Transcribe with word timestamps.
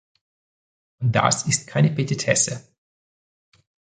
Das 1.03 1.43
ist 1.43 1.67
keine 1.67 1.91
Petitesse. 1.91 2.65